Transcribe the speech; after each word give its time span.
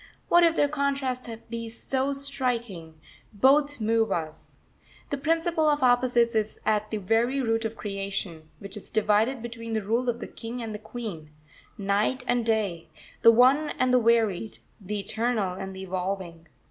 What 0.29 0.43
if 0.43 0.55
their 0.55 0.67
contrast 0.67 1.29
be 1.51 1.69
so 1.69 2.11
striking 2.13 2.99
both 3.33 3.79
move 3.79 4.11
us. 4.11 4.57
This 5.11 5.19
principle 5.19 5.69
of 5.69 5.83
opposites 5.83 6.33
is 6.33 6.59
at 6.65 6.89
the 6.89 6.97
very 6.97 7.39
root 7.39 7.65
of 7.65 7.75
creation, 7.77 8.49
which 8.57 8.75
is 8.75 8.89
divided 8.89 9.43
between 9.43 9.73
the 9.73 9.83
rule 9.83 10.09
of 10.09 10.19
the 10.19 10.25
King 10.25 10.59
and 10.59 10.73
the 10.73 10.79
Queen; 10.79 11.29
Night 11.77 12.23
and 12.25 12.43
Day; 12.43 12.87
the 13.21 13.29
One 13.29 13.69
and 13.77 13.93
the 13.93 13.99
Varied; 13.99 14.57
the 14.83 14.99
Eternal 14.99 15.53
and 15.53 15.75
the 15.75 15.83
Evolving. 15.83 16.47